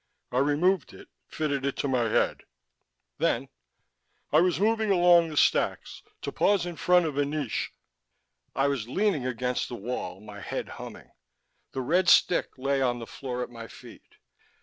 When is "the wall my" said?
9.69-10.39